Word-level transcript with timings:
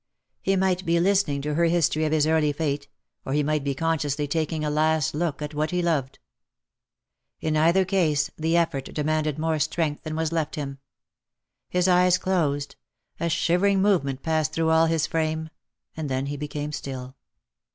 He 0.41 0.55
might 0.55 0.83
be 0.83 0.99
listening 0.99 1.43
to 1.43 1.53
her 1.53 1.65
history 1.65 2.05
of 2.05 2.11
his 2.11 2.25
early 2.25 2.51
fate— 2.53 2.87
or 3.23 3.33
he 3.33 3.43
might 3.43 3.63
be 3.63 3.75
consciously 3.75 4.27
taking 4.27 4.65
a 4.65 4.71
last 4.71 5.13
look 5.13 5.43
at 5.43 5.53
what 5.53 5.69
he 5.69 5.83
loved. 5.83 6.17
In 7.39 7.55
either 7.55 7.85
case 7.85 8.31
the 8.35 8.57
effort 8.57 8.91
demanded 8.95 9.37
more 9.37 9.59
strength 9.59 10.01
than 10.01 10.15
was 10.15 10.31
left 10.31 10.55
him— 10.55 10.79
his 11.69 11.87
eyes 11.87 12.17
closed, 12.17 12.77
a 13.19 13.29
shivering 13.29 13.79
move 13.79 14.03
ment 14.03 14.23
passed 14.23 14.53
through 14.53 14.71
all 14.71 14.87
his 14.87 15.05
frame, 15.05 15.51
and 15.95 16.09
then 16.09 16.25
he 16.25 16.35
became 16.35 16.71
still. 16.71 17.15